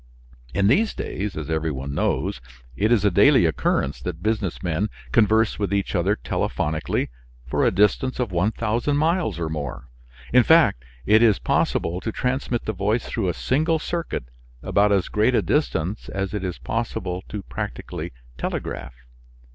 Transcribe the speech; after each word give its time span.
In 0.51 0.65
these 0.65 0.95
days, 0.95 1.37
as 1.37 1.51
every 1.51 1.69
one 1.69 1.93
knows, 1.93 2.41
it 2.75 2.91
is 2.91 3.05
a 3.05 3.11
daily 3.11 3.45
occurrence 3.45 4.01
that 4.01 4.23
business 4.23 4.63
men 4.63 4.89
converse 5.11 5.59
with 5.59 5.71
each 5.71 5.93
other, 5.93 6.15
telephonically, 6.15 7.09
for 7.45 7.63
a 7.63 7.69
distance 7.69 8.19
of 8.19 8.31
1000 8.31 8.97
miles 8.97 9.37
or 9.37 9.47
more; 9.47 9.89
in 10.33 10.41
fact, 10.41 10.83
it 11.05 11.21
is 11.21 11.37
possible 11.37 12.01
to 12.01 12.11
transmit 12.11 12.65
the 12.65 12.73
voice 12.73 13.05
through 13.05 13.27
a 13.29 13.35
single 13.35 13.77
circuit 13.77 14.23
about 14.63 14.91
as 14.91 15.07
great 15.07 15.35
a 15.35 15.41
distance 15.43 16.09
as 16.09 16.33
it 16.33 16.43
is 16.43 16.57
possible 16.57 17.23
to 17.29 17.43
practically 17.43 18.11
telegraph. 18.39 18.95